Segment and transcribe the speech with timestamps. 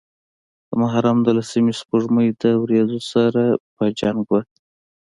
[0.67, 3.41] د محرم د لسمې سپوږمۍ د وريځو سره
[3.75, 4.41] پۀ جنګ وه